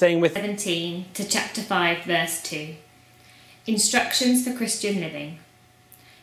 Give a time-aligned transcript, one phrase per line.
[0.00, 2.74] Saying with 17 to chapter 5, verse 2.
[3.66, 5.40] Instructions for Christian living.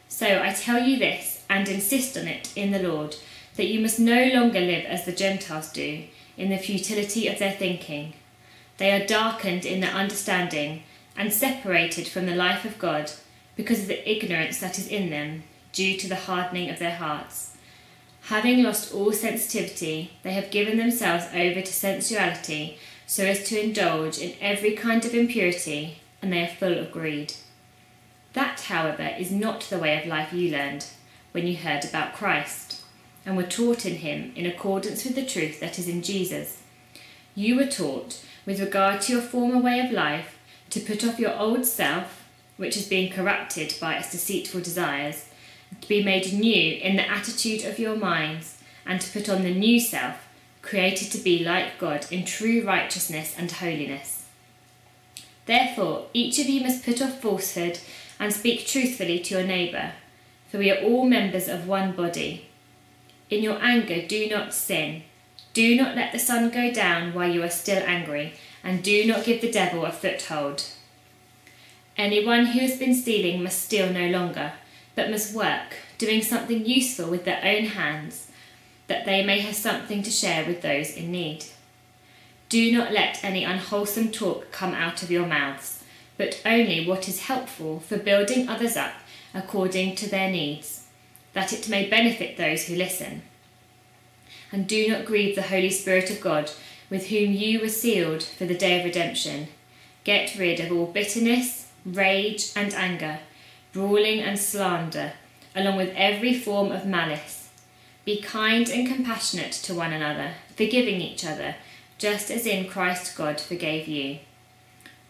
[0.08, 3.18] So I tell you this, and insist on it in the Lord,
[3.56, 6.06] that you must no longer live as the Gentiles do,
[6.38, 8.14] in the futility of their thinking.
[8.78, 10.82] They are darkened in their understanding,
[11.16, 13.12] and separated from the life of God,
[13.56, 17.56] because of the ignorance that is in them, due to the hardening of their hearts.
[18.22, 24.20] Having lost all sensitivity, they have given themselves over to sensuality, so as to indulge
[24.20, 27.34] in every kind of impurity, and they are full of greed.
[28.34, 30.86] That, however, is not the way of life you learned
[31.32, 32.82] when you heard about Christ,
[33.26, 36.62] and were taught in him in accordance with the truth that is in Jesus.
[37.34, 40.38] You were taught, with regard to your former way of life,
[40.72, 42.26] to put off your old self,
[42.58, 45.30] which is being corrupted by its deceitful desires,
[45.80, 49.54] to be made new in the attitude of your minds, and to put on the
[49.54, 50.27] new self,
[50.68, 54.26] created to be like God in true righteousness and holiness.
[55.46, 57.80] Therefore, each of you must put off falsehood
[58.20, 59.94] and speak truthfully to your neighbour,
[60.50, 62.48] for we are all members of one body.
[63.30, 65.04] In your anger, do not sin.
[65.54, 69.26] Do not let the sun go down while you are still angry, and do not
[69.26, 70.66] give the devil a foothold.
[71.98, 74.54] Anyone who has been stealing must steal no longer,
[74.96, 78.28] but must work, doing something useful with their own hands,
[78.88, 81.46] that they may have something to share with those in need.
[82.50, 85.78] Do not let any unwholesome talk come out of your mouths
[86.18, 88.94] but only what is helpful for building others up
[89.34, 90.88] according to their needs,
[91.34, 93.22] that it may benefit those who listen.
[94.52, 96.52] And do not grieve the Holy Spirit of God,
[96.90, 99.50] with whom you were sealed for the day of redemption.
[100.04, 103.20] Get rid of all bitterness, rage, and anger,
[103.74, 105.14] brawling and slander,
[105.56, 107.47] along with every form of malice.
[108.08, 111.56] Be kind and compassionate to one another, forgiving each other,
[111.98, 114.20] just as in Christ God forgave you.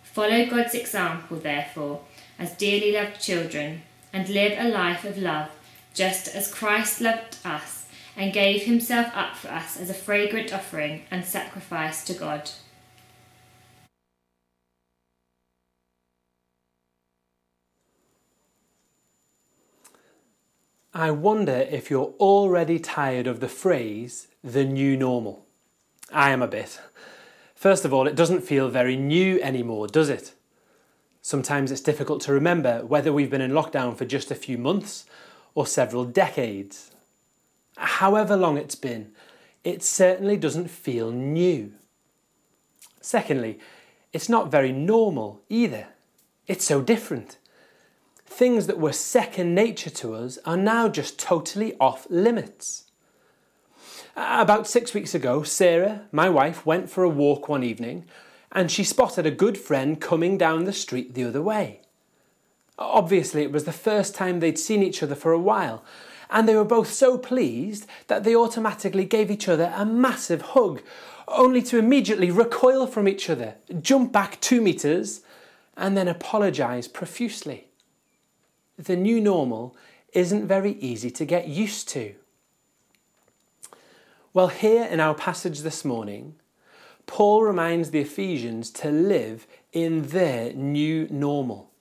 [0.01, 1.99] Follow God's example, therefore,
[2.39, 5.51] as dearly loved children, and live a life of love,
[5.93, 11.03] just as Christ loved us and gave himself up for us as a fragrant offering
[11.11, 12.49] and sacrifice to God.
[20.97, 25.45] I wonder if you're already tired of the phrase the new normal.
[26.11, 26.81] I am a bit.
[27.53, 30.33] First of all, it doesn't feel very new anymore, does it?
[31.21, 35.05] Sometimes it's difficult to remember whether we've been in lockdown for just a few months
[35.53, 36.89] or several decades.
[37.77, 39.11] However long it's been,
[39.63, 41.73] it certainly doesn't feel new.
[43.01, 43.59] Secondly,
[44.13, 45.89] it's not very normal either.
[46.47, 47.37] It's so different.
[48.27, 52.83] Things that were second nature to us are now just totally off limits.
[54.15, 58.05] Uh, about six weeks ago, Sarah, my wife, went for a walk one evening
[58.51, 61.81] and she spotted a good friend coming down the street the other way.
[62.79, 65.83] Obviously, it was the first time they'd seen each other for a while,
[66.29, 70.81] and they were both so pleased that they automatically gave each other a massive hug,
[71.27, 75.21] only to immediately recoil from each other, jump back two metres,
[75.75, 77.66] and then apologise profusely.
[78.77, 79.75] The new normal
[80.13, 82.15] isn't very easy to get used to.
[84.33, 86.35] Well, here in our passage this morning,
[87.07, 91.71] Paul reminds the Ephesians to live in their new normal.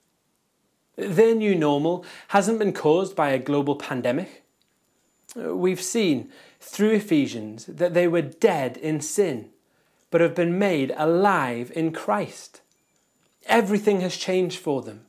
[0.95, 4.43] Their new normal hasn't been caused by a global pandemic.
[5.35, 9.49] We've seen through Ephesians that they were dead in sin,
[10.09, 12.61] but have been made alive in Christ.
[13.45, 15.06] Everything has changed for them.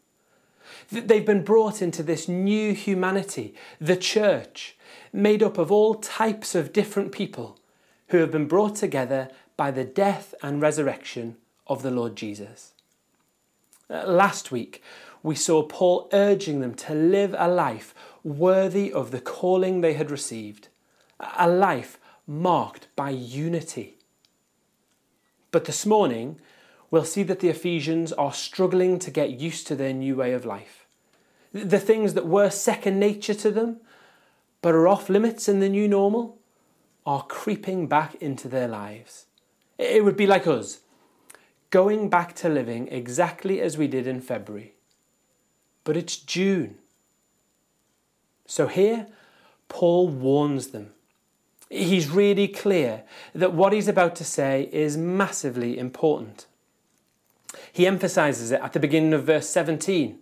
[0.91, 4.77] They've been brought into this new humanity, the church,
[5.13, 7.59] made up of all types of different people
[8.09, 12.73] who have been brought together by the death and resurrection of the Lord Jesus.
[13.91, 14.83] Uh, last week,
[15.23, 17.95] we saw Paul urging them to live a life
[18.25, 20.69] worthy of the calling they had received,
[21.37, 23.99] a life marked by unity.
[25.51, 26.41] But this morning,
[26.91, 30.45] we'll see that the Ephesians are struggling to get used to their new way of
[30.45, 30.87] life.
[31.53, 33.81] The things that were second nature to them
[34.61, 36.39] but are off limits in the new normal
[37.07, 39.27] are creeping back into their lives.
[39.79, 40.81] It would be like us,
[41.71, 44.75] going back to living exactly as we did in February.
[45.85, 46.77] But it's June.
[48.47, 49.07] So here,
[49.69, 50.91] Paul warns them.
[51.71, 56.47] He's really clear that what he's about to say is massively important.
[57.73, 60.19] He emphasizes it at the beginning of verse 17.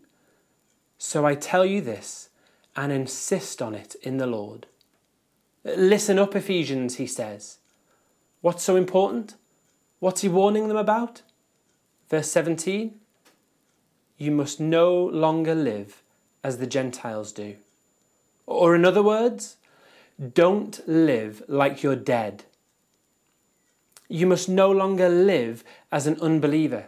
[0.98, 2.30] So I tell you this
[2.74, 4.66] and insist on it in the Lord.
[5.64, 7.58] Listen up, Ephesians, he says.
[8.40, 9.34] What's so important?
[9.98, 11.22] What's he warning them about?
[12.08, 12.94] Verse 17
[14.18, 16.02] You must no longer live
[16.44, 17.56] as the Gentiles do.
[18.46, 19.56] Or, in other words,
[20.34, 22.44] don't live like you're dead.
[24.08, 26.86] You must no longer live as an unbeliever.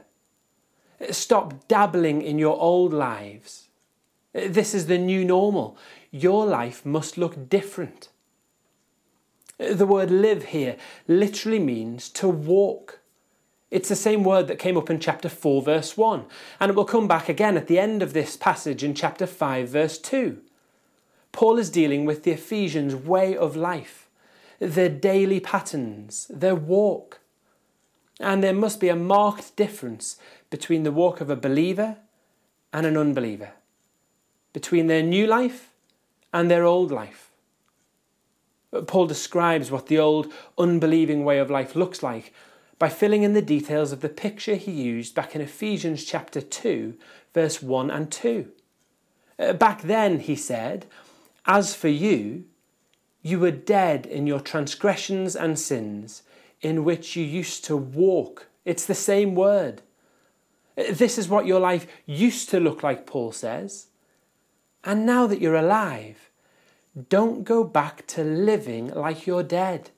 [1.11, 3.69] Stop dabbling in your old lives.
[4.33, 5.77] This is the new normal.
[6.11, 8.09] Your life must look different.
[9.59, 13.01] The word live here literally means to walk.
[13.71, 16.25] It's the same word that came up in chapter 4, verse 1,
[16.59, 19.69] and it will come back again at the end of this passage in chapter 5,
[19.69, 20.41] verse 2.
[21.33, 24.09] Paul is dealing with the Ephesians' way of life,
[24.59, 27.21] their daily patterns, their walk.
[28.21, 30.17] And there must be a marked difference
[30.51, 31.97] between the walk of a believer
[32.73, 33.53] and an unbeliever,
[34.53, 35.71] between their new life
[36.33, 37.31] and their old life.
[38.87, 42.35] Paul describes what the old unbelieving way of life looks like
[42.79, 46.95] by filling in the details of the picture he used back in Ephesians chapter 2,
[47.35, 48.49] verse 1 and 2.
[49.39, 50.87] Uh, back then, he said,
[51.47, 52.45] As for you,
[53.23, 56.23] you were dead in your transgressions and sins,
[56.61, 58.49] in which you used to walk.
[58.65, 59.83] It's the same word.
[60.79, 63.89] This is what your life used to look like, Paul says.
[64.85, 66.31] And now that you're alive,
[67.09, 69.91] don't go back to living like you're dead.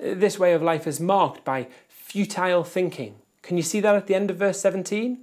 [0.00, 3.14] This way of life is marked by futile thinking.
[3.42, 5.18] Can you see that at the end of verse 17?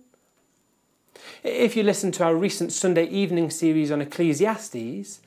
[1.43, 5.19] If you listen to our recent Sunday evening series on Ecclesiastes,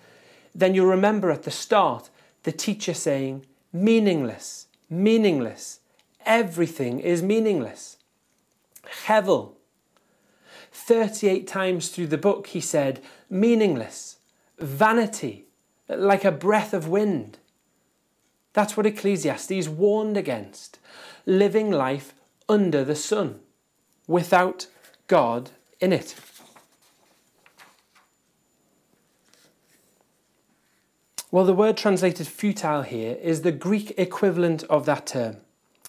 [0.54, 2.08] then you'll remember at the start
[2.44, 5.80] the teacher saying, meaningless, meaningless,
[6.24, 7.93] everything is meaningless.
[9.06, 9.54] Hevel.
[10.72, 13.00] 38 times through the book he said,
[13.30, 14.18] meaningless,
[14.58, 15.46] vanity,
[15.88, 17.38] like a breath of wind.
[18.52, 20.78] That's what Ecclesiastes warned against
[21.26, 22.14] living life
[22.48, 23.40] under the sun,
[24.06, 24.66] without
[25.06, 26.14] God in it.
[31.30, 35.38] Well, the word translated futile here is the Greek equivalent of that term.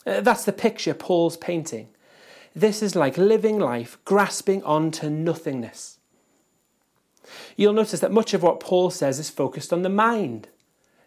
[0.05, 1.89] Uh, that's the picture Paul's painting.
[2.55, 5.99] This is like living life grasping on to nothingness.
[7.57, 10.47] You'll notice that much of what Paul says is focused on the mind.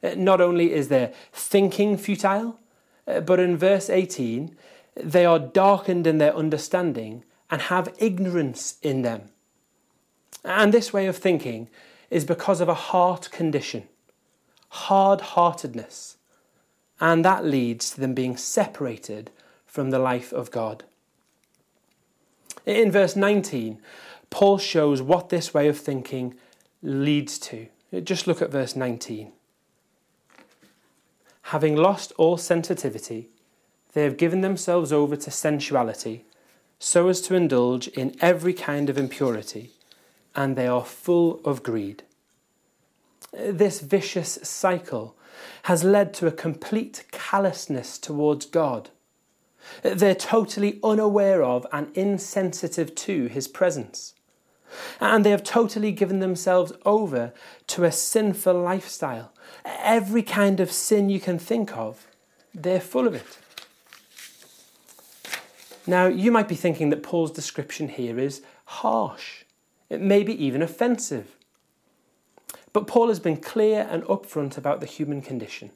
[0.02, 2.60] Uh, not only is their thinking futile,
[3.06, 4.56] uh, but in verse 18,
[4.94, 9.30] they are darkened in their understanding and have ignorance in them.
[10.44, 11.68] And this way of thinking
[12.10, 13.88] is because of a heart condition,
[14.68, 16.16] hard heartedness,
[17.00, 19.30] and that leads to them being separated
[19.66, 20.84] from the life of God.
[22.66, 23.80] In verse 19,
[24.30, 26.34] Paul shows what this way of thinking
[26.82, 27.66] leads to.
[28.02, 29.32] Just look at verse 19
[31.48, 33.26] having lost all sensitivity,
[33.94, 36.24] they have given themselves over to sensuality,
[36.78, 39.70] so as to indulge in every kind of impurity,
[40.36, 42.02] and they are full of greed.
[43.32, 45.16] This vicious cycle
[45.64, 48.90] has led to a complete callousness towards God.
[49.82, 54.14] They're totally unaware of and insensitive to His presence.
[55.00, 57.32] And they have totally given themselves over
[57.68, 59.32] to a sinful lifestyle.
[59.64, 62.06] Every kind of sin you can think of,
[62.54, 63.38] they're full of it.
[65.86, 69.44] Now, you might be thinking that Paul's description here is harsh,
[69.88, 71.34] it may be even offensive.
[72.74, 75.70] But Paul has been clear and upfront about the human condition.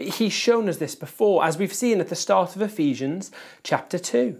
[0.00, 3.30] He's shown us this before, as we've seen at the start of Ephesians
[3.62, 4.38] chapter 2.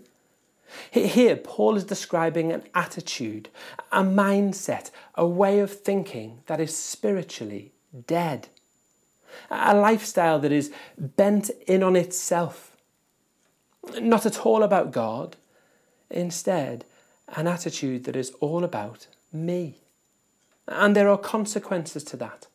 [0.91, 3.49] Here, Paul is describing an attitude,
[3.93, 7.73] a mindset, a way of thinking that is spiritually
[8.07, 8.49] dead.
[9.51, 12.77] A lifestyle that is bent in on itself.
[14.01, 15.37] Not at all about God,
[16.09, 16.85] instead,
[17.29, 19.77] an attitude that is all about me.
[20.67, 22.47] And there are consequences to that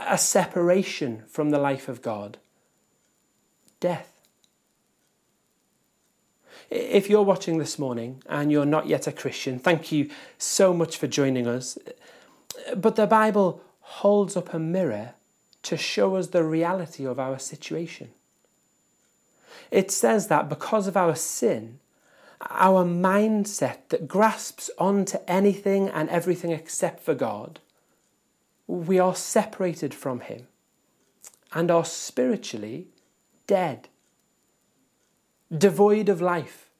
[0.00, 2.38] a separation from the life of God,
[3.80, 4.08] death.
[6.70, 10.08] If you're watching this morning and you're not yet a Christian, thank you
[10.38, 11.76] so much for joining us.
[12.74, 15.14] But the Bible holds up a mirror
[15.64, 18.10] to show us the reality of our situation.
[19.70, 21.78] It says that because of our sin,
[22.50, 27.60] our mindset that grasps onto anything and everything except for God,
[28.76, 30.46] we are separated from Him
[31.52, 32.88] and are spiritually
[33.46, 33.88] dead
[35.56, 36.70] devoid of life,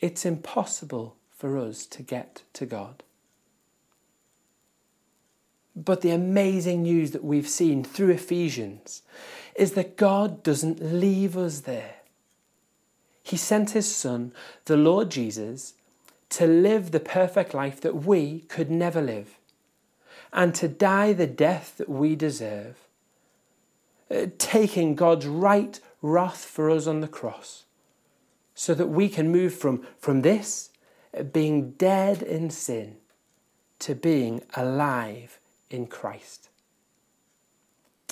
[0.00, 3.02] it's impossible for us to get to God.
[5.76, 9.02] But the amazing news that we've seen through Ephesians
[9.54, 11.96] is that God doesn't leave us there.
[13.22, 14.32] He sent his Son,
[14.64, 15.74] the Lord Jesus,
[16.30, 19.37] to live the perfect life that we could never live,
[20.32, 22.76] and to die the death that we deserve,
[24.10, 27.64] uh, taking God's right wrath for us on the cross,
[28.54, 30.70] so that we can move from, from this,
[31.16, 32.96] uh, being dead in sin,
[33.80, 35.38] to being alive
[35.70, 36.48] in Christ.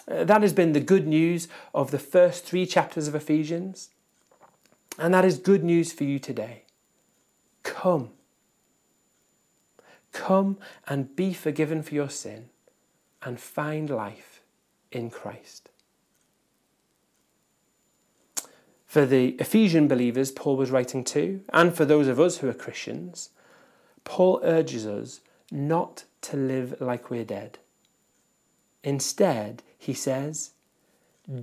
[0.08, 3.90] Uh, that has been the good news of the first three chapters of Ephesians.
[4.98, 6.62] And that is good news for you today.
[7.62, 8.10] Come.
[10.16, 10.56] Come
[10.88, 12.48] and be forgiven for your sin
[13.22, 14.40] and find life
[14.90, 15.68] in Christ.
[18.86, 22.54] For the Ephesian believers Paul was writing to, and for those of us who are
[22.54, 23.28] Christians,
[24.04, 25.20] Paul urges us
[25.50, 27.58] not to live like we're dead.
[28.82, 30.52] Instead, he says,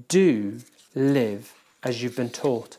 [0.08, 0.62] do
[0.96, 1.54] live
[1.84, 2.78] as you've been taught.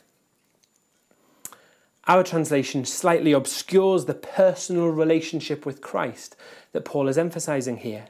[2.06, 6.36] Our translation slightly obscures the personal relationship with Christ
[6.72, 8.08] that Paul is emphasizing here.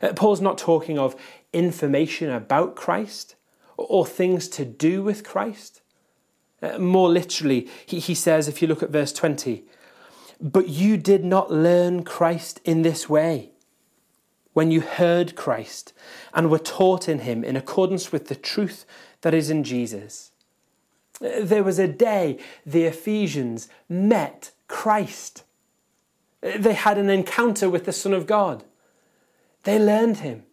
[0.00, 1.14] Uh, Paul's not talking of
[1.52, 3.36] information about Christ
[3.76, 5.82] or things to do with Christ.
[6.62, 9.64] Uh, more literally, he, he says, if you look at verse 20,
[10.40, 13.50] but you did not learn Christ in this way.
[14.54, 15.92] When you heard Christ
[16.32, 18.86] and were taught in him in accordance with the truth
[19.22, 20.30] that is in Jesus
[21.20, 25.44] there was a day the Ephesians met Christ.
[26.40, 28.64] They had an encounter with the Son of God.
[29.62, 30.44] They learned him.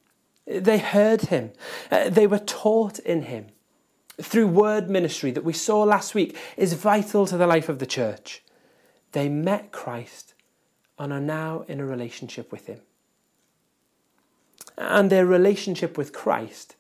[0.45, 1.51] They heard him.
[1.89, 3.47] Uh, they were taught in him.
[4.21, 7.85] Through word ministry that we saw last week is vital to the life of the
[7.85, 8.43] church.
[9.13, 10.33] They met Christ
[10.99, 12.81] and are now in a relationship with him.
[14.77, 16.75] And their relationship with Christ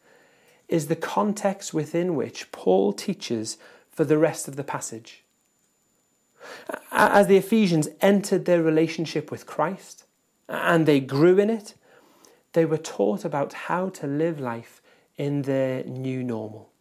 [0.71, 3.57] is the context within which Paul teaches
[3.91, 5.23] for the rest of the passage.
[6.91, 10.05] As the Ephesians entered their relationship with Christ
[10.47, 11.75] and they grew in it,
[12.53, 14.81] they were taught about how to live life
[15.17, 16.71] in their new normal.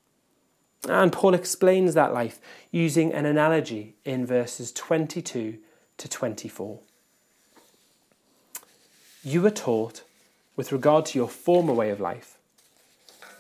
[0.88, 5.58] And Paul explains that life using an analogy in verses 22
[5.98, 6.80] to 24.
[9.22, 10.02] You were taught,
[10.56, 12.38] with regard to your former way of life,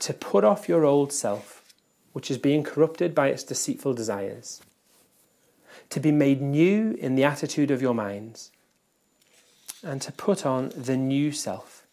[0.00, 1.62] to put off your old self,
[2.12, 4.60] which is being corrupted by its deceitful desires,
[5.90, 8.50] to be made new in the attitude of your minds,
[9.82, 11.86] and to put on the new self,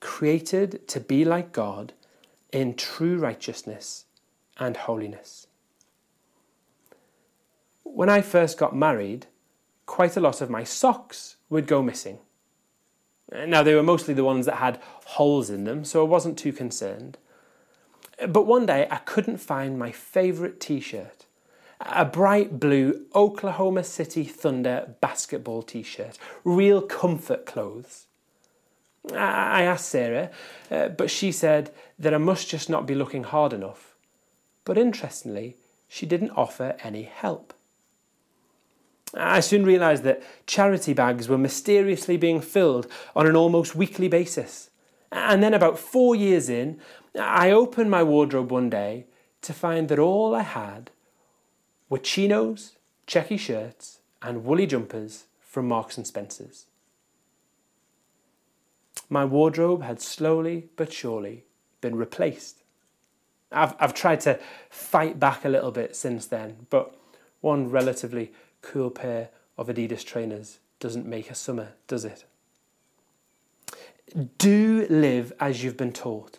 [0.00, 1.92] created to be like God
[2.52, 4.04] in true righteousness
[4.58, 5.46] and holiness.
[7.82, 9.26] When I first got married,
[9.86, 12.18] quite a lot of my socks would go missing.
[13.30, 16.52] Now, they were mostly the ones that had holes in them, so I wasn't too
[16.52, 17.16] concerned.
[18.28, 21.26] But one day I couldn't find my favourite t shirt
[21.86, 28.06] a bright blue Oklahoma City Thunder basketball t shirt, real comfort clothes.
[29.12, 30.30] I asked Sarah,
[30.70, 33.96] uh, but she said that I must just not be looking hard enough.
[34.64, 35.56] But interestingly,
[35.88, 37.52] she didn't offer any help.
[39.14, 42.86] I soon realised that charity bags were mysteriously being filled
[43.16, 44.70] on an almost weekly basis.
[45.12, 46.80] And then, about four years in,
[47.18, 49.04] I opened my wardrobe one day
[49.42, 50.90] to find that all I had
[51.90, 52.76] were chinos,
[53.06, 56.64] checky shirts, and woolly jumpers from Marks and Spencer's.
[59.10, 61.44] My wardrobe had slowly but surely
[61.82, 62.62] been replaced.
[63.50, 64.40] I've, I've tried to
[64.70, 66.94] fight back a little bit since then, but
[67.42, 69.28] one relatively cool pair
[69.58, 72.24] of Adidas trainers doesn't make a summer, does it?
[74.38, 76.38] Do live as you've been taught.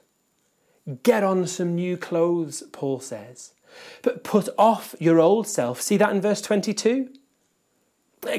[1.04, 3.54] Get on some new clothes, Paul says.
[4.02, 5.82] But put off your old self.
[5.82, 7.10] See that in verse 22?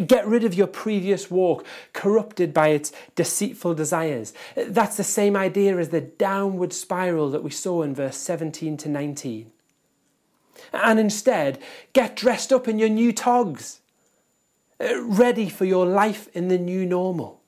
[0.07, 4.33] Get rid of your previous walk, corrupted by its deceitful desires.
[4.57, 8.88] That's the same idea as the downward spiral that we saw in verse 17 to
[8.88, 9.52] 19.
[10.73, 11.61] And instead,
[11.93, 13.81] get dressed up in your new togs,
[14.81, 17.40] uh, ready for your life in the new normal.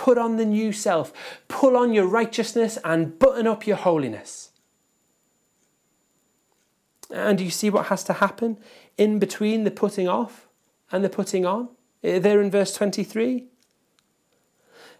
[0.00, 1.12] Put on the new self.
[1.46, 4.48] Pull on your righteousness and button up your holiness.
[7.10, 8.56] And do you see what has to happen
[8.96, 10.48] in between the putting off
[10.90, 11.68] and the putting on?
[12.02, 13.44] Eh, there in verse 23.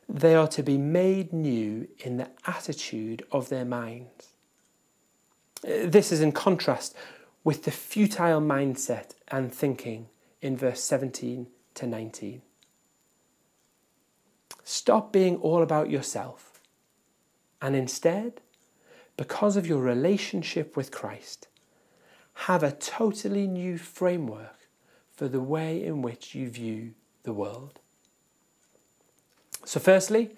[0.07, 4.35] They are to be made new in the attitude of their minds.
[5.65, 6.95] Eh, this is in contrast
[7.43, 10.09] with the futile mindset and thinking
[10.43, 12.43] in verse 17 to 19.
[14.71, 16.61] Stop being all about yourself.
[17.61, 18.41] And instead,
[19.17, 21.49] because of your relationship with Christ,
[22.47, 24.69] have a totally new framework
[25.13, 27.81] for the way in which you view the world.
[29.65, 30.37] So, firstly,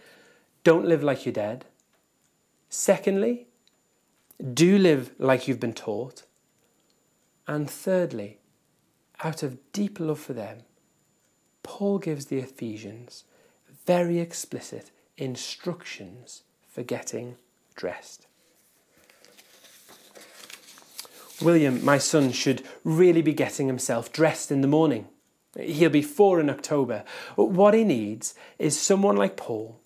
[0.64, 1.66] don't live like you're dead.
[2.70, 3.48] Secondly,
[4.54, 6.22] do live like you've been taught.
[7.46, 8.38] And thirdly,
[9.22, 10.60] out of deep love for them,
[11.62, 13.24] Paul gives the Ephesians
[13.86, 17.36] very explicit instructions for getting
[17.74, 18.26] dressed.
[21.40, 25.08] William, my son, should really be getting himself dressed in the morning.
[25.58, 27.04] He'll be four in October.
[27.34, 29.80] What he needs is someone like Paul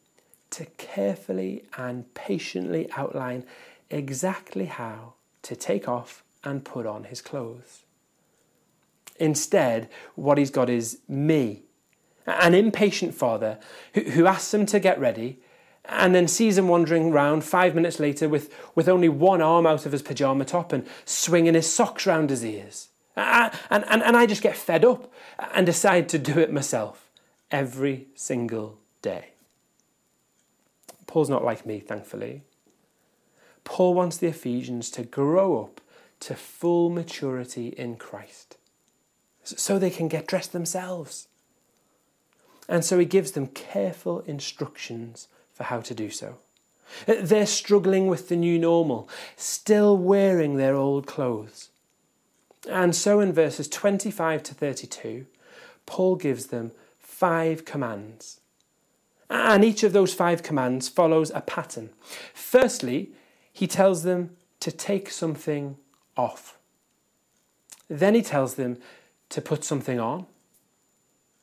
[0.50, 3.44] to carefully and patiently outline
[3.90, 7.82] exactly how to take off and put on his clothes.
[9.18, 11.65] Instead, what he's got is me,
[12.26, 13.58] an impatient father
[13.94, 15.40] who, who asks them to get ready
[15.88, 19.86] and then sees him wandering round five minutes later with, with only one arm out
[19.86, 22.88] of his pyjama top and swinging his socks round his ears.
[23.16, 25.12] And, and, and I just get fed up
[25.54, 27.10] and decide to do it myself
[27.50, 29.30] every single day.
[31.06, 32.42] Paul's not like me, thankfully.
[33.64, 35.80] Paul wants the Ephesians to grow up
[36.20, 38.56] to full maturity in Christ
[39.44, 41.28] so they can get dressed themselves.
[42.68, 46.36] And so he gives them careful instructions for how to do so.
[47.06, 51.70] They're struggling with the new normal, still wearing their old clothes.
[52.68, 55.26] And so in verses 25 to 32,
[55.84, 58.40] Paul gives them five commands.
[59.28, 61.90] And each of those five commands follows a pattern.
[62.34, 63.10] Firstly,
[63.52, 65.76] he tells them to take something
[66.16, 66.58] off.
[67.88, 68.78] Then he tells them
[69.30, 70.26] to put something on.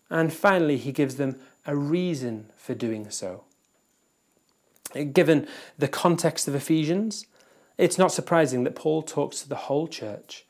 [0.10, 3.44] And finally, he gives them a reason for doing so.
[5.12, 7.26] Given the context of Ephesians,
[7.78, 10.46] it's not surprising that Paul talks to the whole church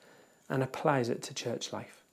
[0.50, 2.03] and applies it to church life.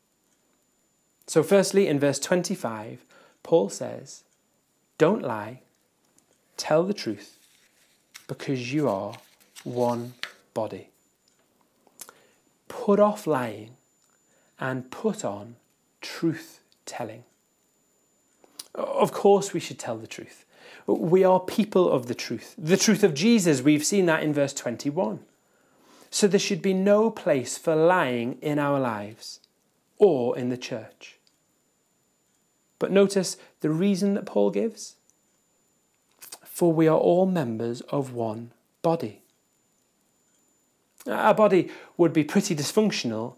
[1.26, 3.04] So, firstly, in verse 25,
[3.42, 4.24] Paul says,
[4.98, 5.62] Don't lie,
[6.56, 7.38] tell the truth,
[8.28, 9.14] because you are
[9.64, 10.14] one
[10.54, 10.88] body.
[12.68, 13.76] Put off lying
[14.58, 15.56] and put on
[16.00, 17.24] truth telling.
[18.74, 20.44] Of course, we should tell the truth.
[20.86, 22.54] We are people of the truth.
[22.56, 25.20] The truth of Jesus, we've seen that in verse 21.
[26.10, 29.40] So there should be no place for lying in our lives
[29.98, 31.18] or in the church.
[32.78, 34.96] But notice the reason that Paul gives
[36.60, 38.52] for we are all members of one
[38.82, 39.22] body.
[41.06, 43.36] Our body would be pretty dysfunctional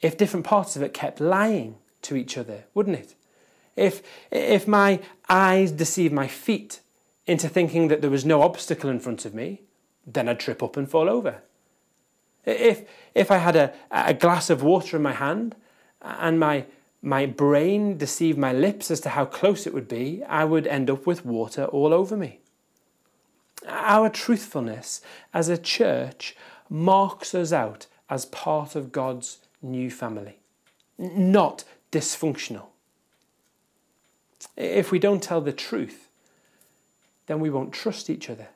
[0.00, 3.14] if different parts of it kept lying to each other, wouldn't it?
[3.76, 6.80] If, if my eyes deceive my feet
[7.26, 9.62] into thinking that there was no obstacle in front of me,
[10.06, 11.42] then I'd trip up and fall over.
[12.44, 12.82] If,
[13.14, 15.56] if I had a, a glass of water in my hand
[16.02, 16.66] and my,
[17.00, 20.90] my brain deceived my lips as to how close it would be, I would end
[20.90, 22.40] up with water all over me.
[23.66, 25.00] Our truthfulness
[25.32, 26.36] as a church
[26.68, 30.38] marks us out as part of God's new family,
[30.98, 32.66] not dysfunctional.
[34.56, 36.08] If we don't tell the truth,
[37.26, 38.48] then we won't trust each other.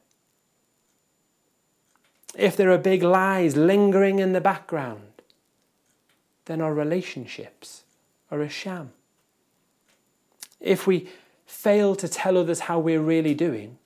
[2.36, 5.22] If there are big lies lingering in the background,
[6.44, 7.82] then our relationships
[8.30, 8.92] are a sham.
[10.60, 11.08] If we
[11.46, 13.78] fail to tell others how we're really doing,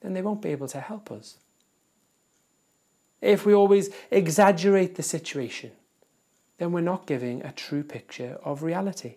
[0.00, 1.36] then they won't be able to help us.
[3.20, 5.72] If we always exaggerate the situation,
[6.58, 9.16] then we're not giving a true picture of reality.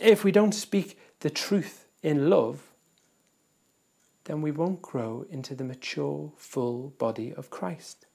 [0.00, 2.72] If we don't speak the truth in love,
[4.24, 8.06] then we won't grow into the mature, full body of Christ.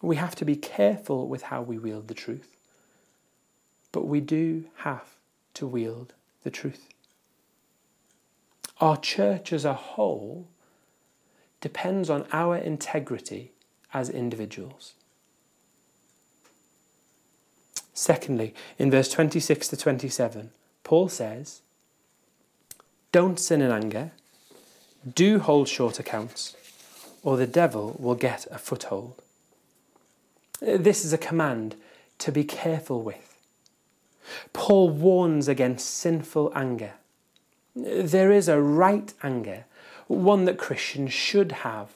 [0.00, 2.56] We have to be careful with how we wield the truth,
[3.90, 5.16] but we do have
[5.54, 6.88] to wield the truth.
[8.80, 10.46] Our church as a whole
[11.60, 13.52] depends on our integrity
[13.92, 14.94] as individuals.
[17.98, 20.50] Secondly, in verse 26 to 27,
[20.84, 21.62] Paul says,
[23.10, 24.12] Don't sin in anger,
[25.16, 26.54] do hold short accounts,
[27.24, 29.20] or the devil will get a foothold.
[30.60, 31.74] This is a command
[32.18, 33.36] to be careful with.
[34.52, 36.92] Paul warns against sinful anger.
[37.74, 39.64] There is a right anger,
[40.06, 41.90] one that Christians should have.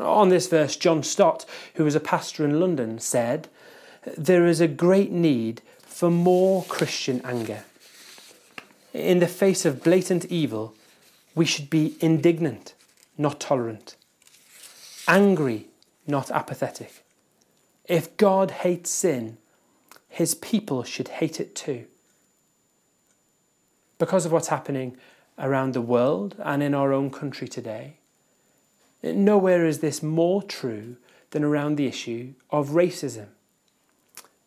[0.00, 3.46] On this verse, John Stott, who was a pastor in London, said,
[4.16, 7.64] there is a great need for more Christian anger.
[8.92, 10.74] In the face of blatant evil,
[11.34, 12.74] we should be indignant,
[13.16, 13.96] not tolerant,
[15.06, 15.66] angry,
[16.06, 17.04] not apathetic.
[17.84, 19.38] If God hates sin,
[20.08, 21.86] his people should hate it too.
[23.98, 24.96] Because of what's happening
[25.38, 27.94] around the world and in our own country today,
[29.02, 30.96] nowhere is this more true
[31.30, 33.28] than around the issue of racism.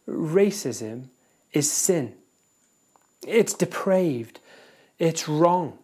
[0.08, 1.10] Racism
[1.54, 2.16] is sin.
[3.28, 4.40] It's depraved.
[5.00, 5.78] It's wrong.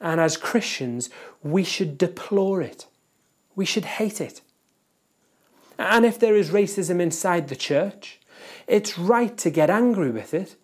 [0.00, 1.10] And as Christians,
[1.42, 2.86] we should deplore it.
[3.56, 4.40] We should hate it.
[5.78, 8.20] And if there is racism inside the church,
[8.66, 10.56] it's right to get angry with it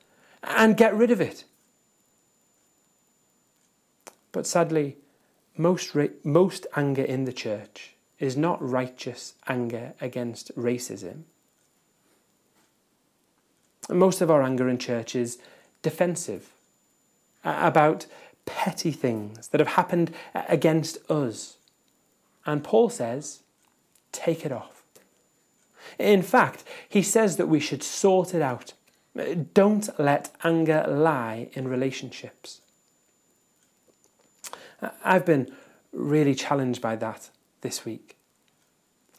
[0.42, 1.44] and get rid of it.
[4.32, 4.96] But sadly,
[5.56, 11.22] most, ra- most anger in the church is not righteous anger against racism.
[13.90, 15.38] Most of our anger in church is
[15.82, 16.50] defensive
[17.44, 18.06] about
[18.46, 21.56] petty things that have happened against us.
[22.46, 23.40] And Paul says,
[24.12, 24.82] take it off.
[25.98, 28.74] In fact, he says that we should sort it out.
[29.54, 32.60] Don't let anger lie in relationships.
[35.04, 35.50] I've been
[35.92, 38.16] really challenged by that this week.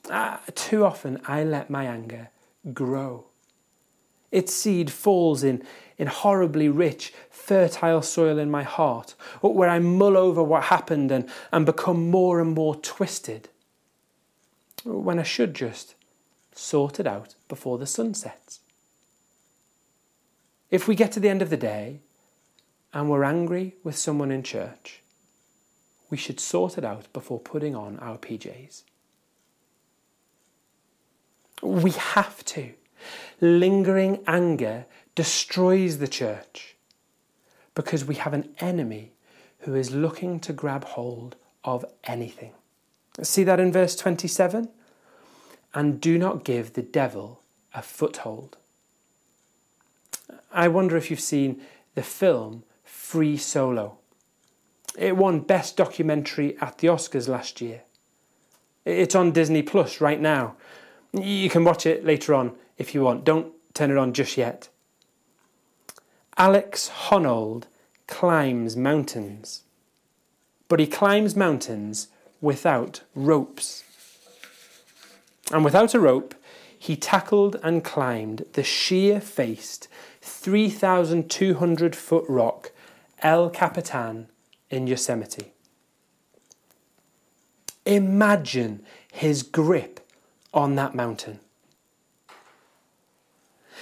[0.10, 2.30] Uh, too often I let my anger
[2.74, 3.26] grow.
[4.32, 5.64] Its seed falls in,
[5.98, 11.30] in horribly rich, fertile soil in my heart, where I mull over what happened and,
[11.52, 13.50] and become more and more twisted.
[14.84, 15.96] When I should just
[16.54, 18.60] sort it out before the sun sets.
[20.70, 22.00] If we get to the end of the day
[22.94, 25.02] and we're angry with someone in church,
[26.10, 28.84] we should sort it out before putting on our PJs.
[31.62, 32.74] We have to.
[33.42, 36.76] Lingering anger destroys the church
[37.74, 39.14] because we have an enemy
[39.62, 42.54] who is looking to grab hold of anything.
[43.22, 44.70] See that in verse 27?
[45.74, 47.42] And do not give the devil
[47.74, 48.58] a foothold.
[50.52, 51.62] I wonder if you've seen
[51.96, 53.98] the film Free Solo.
[54.98, 57.84] It won Best Documentary at the Oscars last year.
[58.84, 60.56] It's on Disney Plus right now.
[61.14, 63.26] You can watch it later on if you want.
[63.26, 64.70] Don't turn it on just yet.
[66.38, 67.66] Alex Honnold
[68.08, 69.64] climbs mountains,
[70.68, 72.08] but he climbs mountains
[72.40, 73.84] without ropes.
[75.52, 76.34] And without a rope,
[76.78, 79.88] he tackled and climbed the sheer faced
[80.22, 82.72] 3,200 foot rock
[83.20, 84.30] El Capitan
[84.70, 85.52] in Yosemite.
[87.86, 90.01] Imagine his grip
[90.54, 91.40] on that mountain.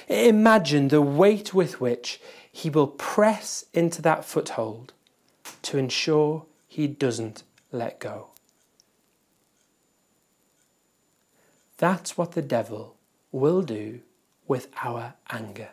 [0.07, 2.19] Imagine the weight with which
[2.51, 4.93] he will press into that foothold
[5.61, 8.27] to ensure he doesn't let go.
[11.77, 12.95] That's what the devil
[13.31, 14.01] will do
[14.47, 15.69] with our anger.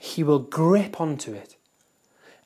[0.00, 1.56] He will grip onto it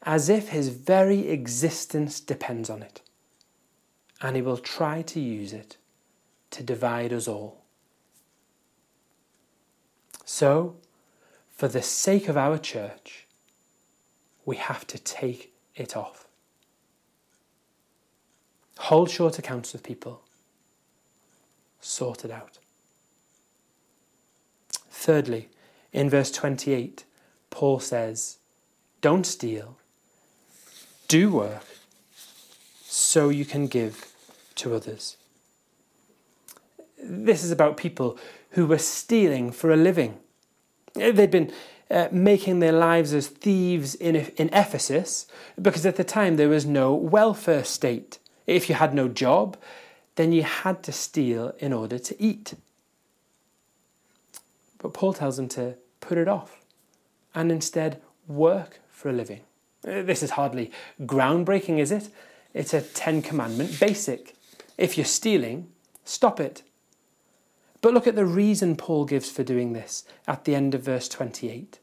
[0.03, 3.01] as if his very existence depends on it
[4.23, 5.77] and he will try to use it
[6.51, 7.65] to divide us all.
[10.25, 10.77] So,
[11.51, 13.27] for the sake of our church,
[14.45, 16.27] we have to take it off.
[18.79, 20.23] Hold short accounts with people.
[21.81, 22.59] Sort it out.
[24.91, 25.49] Thirdly,
[25.93, 27.05] in verse 28,
[27.51, 28.39] Paul says,
[29.01, 29.79] Don't steal,
[31.09, 31.67] do work,
[32.85, 34.12] so you can give
[34.63, 35.17] to others.
[37.03, 38.19] This is about people
[38.51, 40.19] who were stealing for a living.
[40.95, 41.53] They'd been
[41.91, 45.27] uh, making their lives as thieves in, in Ephesus
[45.61, 48.19] because at the time there was no welfare state.
[48.47, 49.57] If you had no job,
[50.15, 52.55] then you had to steal in order to eat.
[54.79, 56.61] But Paul tells them to put it off
[57.35, 59.41] and instead work for a living.
[59.83, 60.71] This is hardly
[61.01, 62.09] groundbreaking, is it?
[62.55, 64.37] It's a Ten Commandment basic.
[64.79, 65.69] If you're stealing,
[66.05, 66.63] stop it.
[67.81, 71.09] But look at the reason Paul gives for doing this at the end of verse
[71.09, 71.81] 28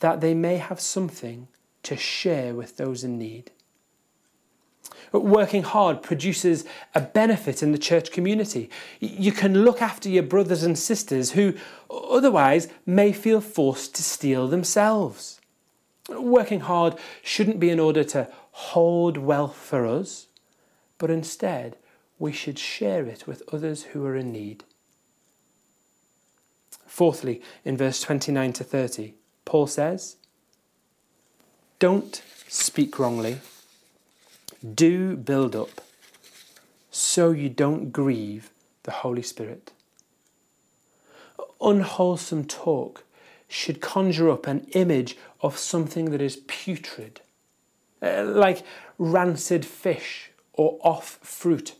[0.00, 1.48] that they may have something
[1.82, 3.50] to share with those in need.
[5.12, 8.68] Working hard produces a benefit in the church community.
[9.00, 11.54] You can look after your brothers and sisters who
[11.88, 15.40] otherwise may feel forced to steal themselves.
[16.08, 20.26] Working hard shouldn't be in order to hold wealth for us,
[20.98, 21.76] but instead
[22.18, 24.64] we should share it with others who are in need.
[26.86, 30.16] Fourthly, in verse 29 to 30, Paul says,
[31.78, 33.40] Don't speak wrongly,
[34.74, 35.80] do build up,
[36.90, 38.50] so you don't grieve
[38.84, 39.72] the Holy Spirit.
[41.60, 43.04] Unwholesome talk
[43.48, 47.20] should conjure up an image of something that is putrid,
[48.00, 48.62] uh, like
[48.98, 51.74] rancid fish or off fruit.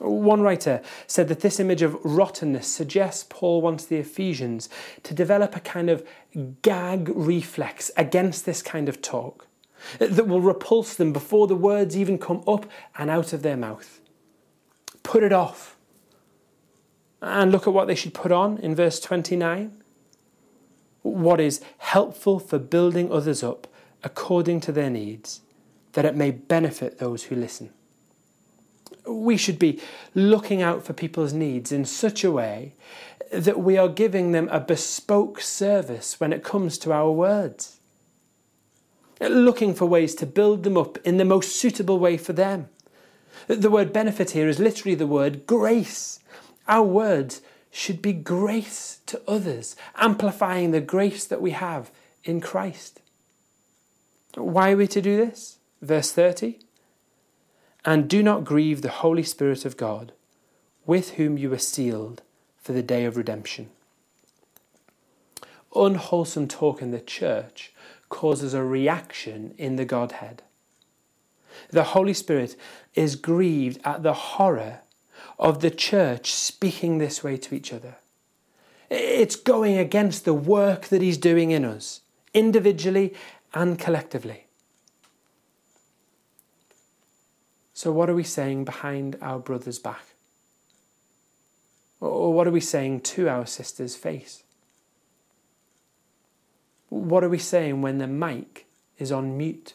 [0.00, 4.68] One writer said that this image of rottenness suggests Paul wants the Ephesians
[5.04, 6.04] to develop a kind of
[6.62, 9.46] gag reflex against this kind of talk
[9.98, 12.66] that will repulse them before the words even come up
[12.98, 14.00] and out of their mouth.
[15.02, 15.76] Put it off.
[17.22, 19.80] And look at what they should put on in verse 29.
[21.02, 23.66] What is helpful for building others up
[24.02, 25.40] according to their needs,
[25.94, 27.70] that it may benefit those who listen.
[29.06, 29.80] We should be
[30.14, 32.74] looking out for people's needs in such a way
[33.32, 37.74] that we are giving them a bespoke service when it comes to our words
[39.20, 42.68] looking for ways to build them up in the most suitable way for them.
[43.46, 46.20] The word benefit here is literally the word grace.
[46.66, 51.90] Our words should be grace to others, amplifying the grace that we have
[52.22, 53.00] in Christ.
[54.34, 55.58] Why are we to do this?
[55.84, 56.60] Verse 30
[57.84, 60.12] And do not grieve the Holy Spirit of God,
[60.86, 62.22] with whom you were sealed
[62.56, 63.68] for the day of redemption.
[65.76, 67.74] Unwholesome talk in the church
[68.08, 70.42] causes a reaction in the Godhead.
[71.68, 72.56] The Holy Spirit
[72.94, 74.80] is grieved at the horror
[75.38, 77.96] of the church speaking this way to each other.
[78.88, 82.00] It's going against the work that He's doing in us,
[82.32, 83.12] individually
[83.52, 84.43] and collectively.
[87.74, 90.14] So, what are we saying behind our brother's back?
[92.00, 94.44] Or what are we saying to our sister's face?
[96.88, 98.66] What are we saying when the mic
[98.98, 99.74] is on mute?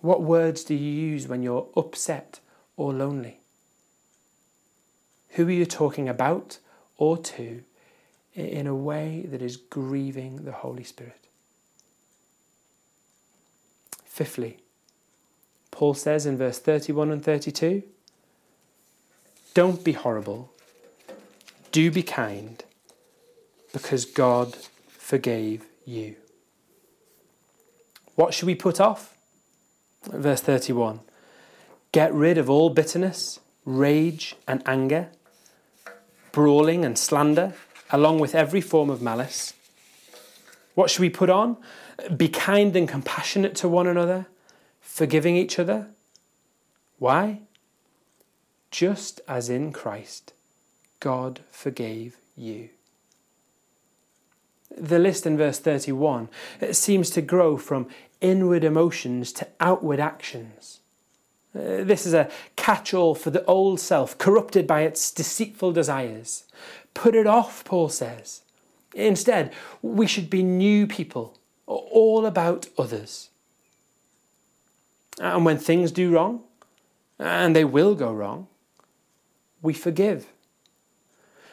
[0.00, 2.40] What words do you use when you're upset
[2.78, 3.40] or lonely?
[5.30, 6.58] Who are you talking about
[6.96, 7.62] or to
[8.34, 11.26] in a way that is grieving the Holy Spirit?
[14.04, 14.61] Fifthly,
[15.72, 17.82] Paul says in verse 31 and 32
[19.54, 20.52] Don't be horrible,
[21.72, 22.62] do be kind
[23.72, 24.56] because God
[24.86, 26.14] forgave you.
[28.14, 29.16] What should we put off?
[30.04, 31.00] Verse 31
[31.90, 35.08] Get rid of all bitterness, rage, and anger,
[36.32, 37.54] brawling and slander,
[37.90, 39.54] along with every form of malice.
[40.74, 41.56] What should we put on?
[42.16, 44.26] Be kind and compassionate to one another,
[44.92, 45.88] forgiving each other.
[46.98, 47.40] Why?
[48.70, 50.32] Just as in Christ,
[51.00, 52.70] God forgave you
[54.76, 56.28] the list in verse 31
[56.60, 57.86] it seems to grow from
[58.20, 60.80] inward emotions to outward actions.
[61.54, 66.44] Uh, this is a catch all for the old self, corrupted by its deceitful desires.
[66.94, 68.42] Put it off, Paul says.
[68.94, 69.52] Instead,
[69.82, 73.28] we should be new people, all about others.
[75.20, 76.42] And when things do wrong,
[77.18, 78.48] and they will go wrong,
[79.60, 80.26] we forgive.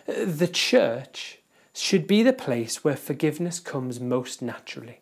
[0.07, 1.39] The church
[1.73, 5.01] should be the place where forgiveness comes most naturally.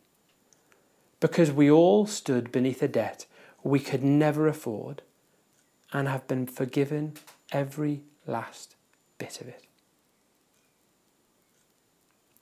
[1.19, 3.25] Because we all stood beneath a debt
[3.63, 5.01] we could never afford
[5.91, 7.13] and have been forgiven
[7.51, 8.75] every last
[9.17, 9.63] bit of it.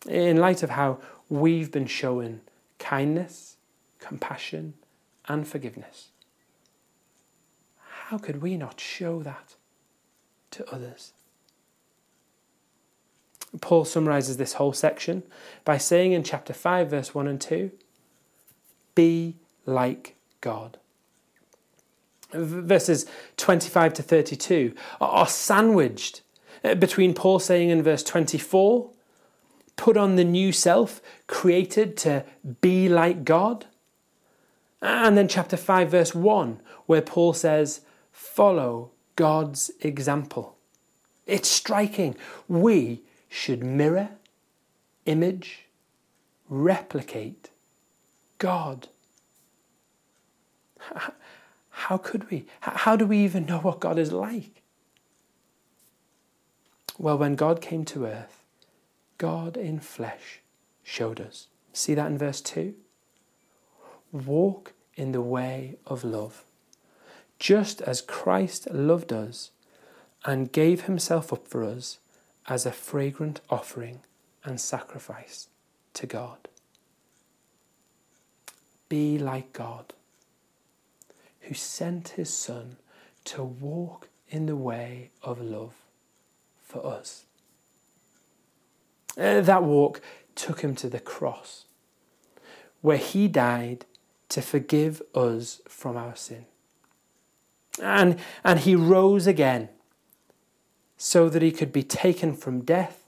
[0.07, 0.99] In light of how
[1.29, 2.41] we've been shown
[2.79, 3.57] kindness,
[3.99, 4.73] compassion,
[5.27, 6.09] and forgiveness,
[8.07, 9.55] how could we not show that
[10.51, 11.13] to others?
[13.61, 15.23] Paul summarizes this whole section
[15.63, 17.71] by saying in chapter 5, verse 1 and 2
[18.93, 19.35] Be
[19.65, 20.77] like God.
[22.33, 23.05] Verses
[23.37, 26.21] 25 to 32 are sandwiched
[26.63, 28.89] uh, between Paul saying in verse 24,
[29.77, 32.23] Put on the new self, created to
[32.61, 33.65] be like God.
[34.81, 40.57] And then chapter 5, verse 1, where Paul says, Follow God's example.
[41.25, 42.15] It's striking.
[42.47, 44.09] We should mirror,
[45.05, 45.65] image,
[46.49, 47.49] replicate
[48.37, 48.89] God.
[51.69, 52.45] How could we?
[52.61, 54.61] How do we even know what God is like?
[56.97, 58.43] Well, when God came to earth,
[59.17, 60.39] God in flesh
[60.83, 61.47] showed us.
[61.73, 62.73] See that in verse 2?
[64.15, 66.45] Walk in the way of love,
[67.37, 69.51] just as Christ loved us
[70.23, 71.99] and gave himself up for us
[72.47, 73.99] as a fragrant offering
[74.45, 75.49] and sacrifice
[75.95, 76.47] to God.
[78.87, 79.93] Be like God,
[81.41, 82.77] who sent his Son
[83.25, 85.73] to walk in the way of love
[86.63, 87.25] for us.
[89.17, 89.99] Uh, that walk
[90.35, 91.65] took him to the cross,
[92.79, 93.85] where he died
[94.29, 96.45] to forgive us from our sin.
[97.81, 99.69] And, and he rose again
[100.97, 103.03] so that he could be taken from death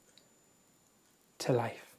[1.39, 1.95] to life,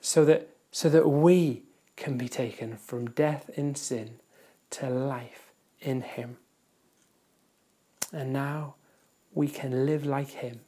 [0.00, 1.62] so that, so that we
[1.96, 4.20] can be taken from death in sin
[4.70, 6.38] to life in him.
[8.12, 8.74] And now
[9.32, 10.60] we can live like him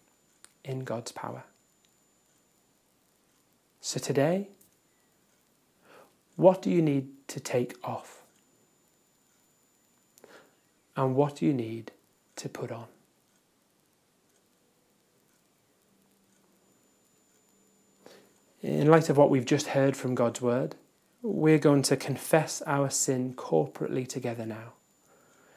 [0.65, 1.45] in God's power.
[3.81, 4.49] So today,
[6.43, 8.23] what do you need to take off?
[10.97, 11.93] And what do you need
[12.37, 12.87] to put on?
[18.61, 20.75] In light of what we've just heard from God's word,
[21.23, 24.73] we're going to confess our sin corporately together now.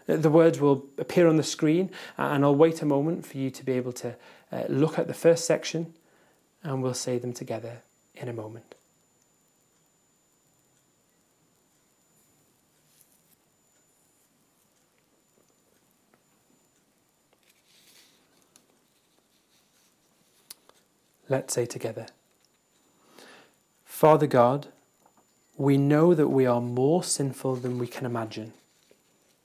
[0.06, 3.66] The words will appear on the screen, and I'll wait a moment for you to
[3.66, 4.16] be able to
[4.52, 5.96] uh, look at the first section,
[6.62, 7.82] and we'll say them together
[8.14, 8.76] in a moment.
[21.28, 22.08] Let's say together
[23.86, 24.68] Father God,
[25.58, 28.54] we know that we are more sinful than we can imagine,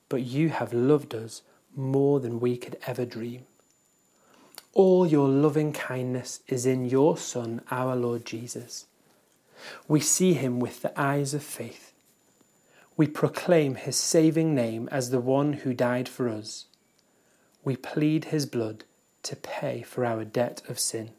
[0.09, 1.43] but you have loved us
[1.77, 3.47] more than we could ever dream.
[4.73, 8.87] All your loving kindness is in your Son, our Lord Jesus.
[9.89, 11.93] We see him with the eyes of faith.
[12.97, 16.67] We proclaim his saving name as the one who died for us.
[17.65, 18.85] We plead his blood
[19.23, 21.11] to pay for our debt of sin.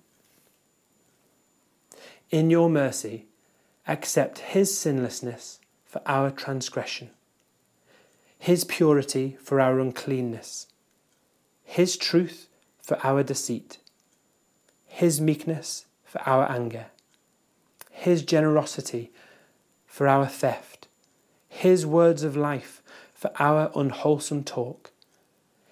[2.32, 3.26] In your mercy,
[3.90, 7.10] accept his sinlessness for our transgression,
[8.40, 10.68] his purity for our uncleanness,
[11.66, 12.48] his truth
[12.82, 13.80] for our deceit,
[14.88, 16.86] his meekness for our anger,
[17.90, 19.12] his generosity
[19.86, 20.88] for our theft,
[21.50, 22.82] his words of life
[23.14, 24.92] for our unwholesome talk,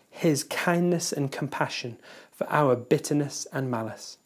[0.10, 1.98] his kindness and compassion
[2.34, 4.18] for our bitterness and malice,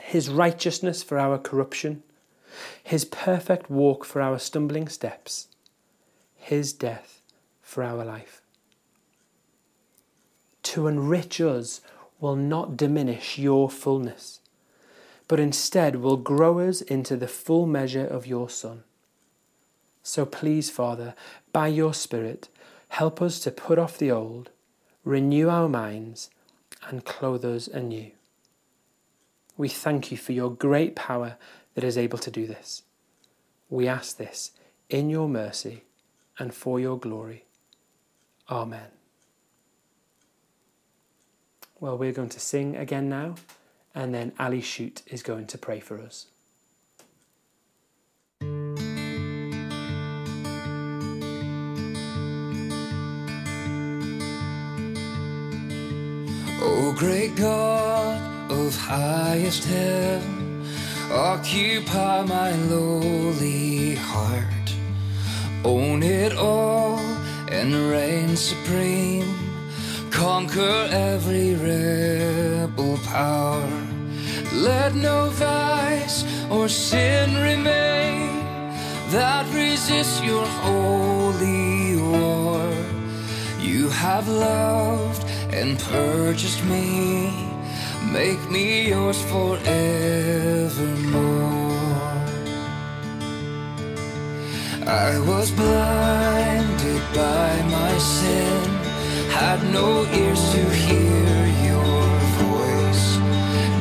[0.00, 2.02] his righteousness for our corruption,
[2.82, 5.48] his perfect walk for our stumbling steps,
[6.36, 7.20] his death
[7.62, 8.40] for our life
[10.70, 11.80] to enrich us
[12.20, 14.38] will not diminish your fullness,
[15.26, 18.84] but instead will grow us into the full measure of your Son.
[20.04, 21.14] So please, Father,
[21.52, 22.48] by your Spirit,
[22.88, 24.50] help us to put off the old,
[25.04, 26.30] renew our minds,
[26.88, 28.12] and clothe us anew.
[29.60, 31.36] We thank you for your great power
[31.74, 32.82] that is able to do this.
[33.68, 34.52] We ask this
[34.88, 35.84] in your mercy
[36.38, 37.44] and for your glory.
[38.48, 38.88] Amen.
[41.78, 43.34] Well, we're going to sing again now,
[43.94, 46.28] and then Ali Shoot is going to pray for us.
[56.62, 58.09] O great God
[58.70, 60.64] of highest heaven,
[61.10, 64.68] occupy my lowly heart,
[65.64, 67.00] own it all
[67.50, 69.34] and reign supreme
[70.12, 70.76] conquer
[71.10, 73.72] every rebel power.
[74.52, 78.30] Let no vice or sin remain
[79.16, 82.70] that resists your holy war.
[83.58, 87.49] You have loved and purchased me,
[88.10, 89.60] make me yours forevermore.
[94.86, 98.80] I was blinded by my sin
[99.30, 101.36] had no ears to hear
[101.70, 102.02] your
[102.44, 103.06] voice,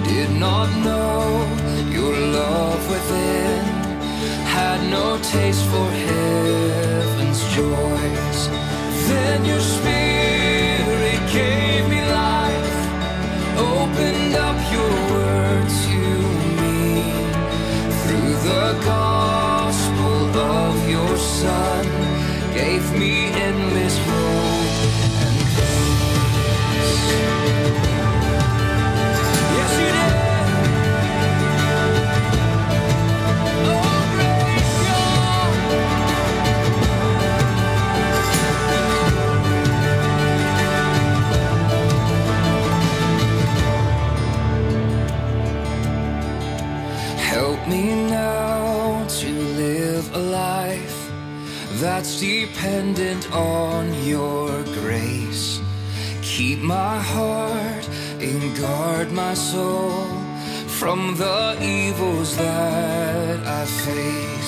[0.08, 1.20] did not know
[1.98, 3.64] your love within,
[4.58, 8.40] had no taste for heaven's joys.
[9.10, 11.99] Then your spirit gave me
[14.00, 16.00] opened up your word to
[16.62, 17.12] me
[18.02, 21.69] through the gospel of your Son,
[52.00, 55.60] was dependent on your grace.
[56.22, 57.86] Keep my heart
[58.22, 60.06] and guard my soul
[60.80, 64.39] from the evils that I face.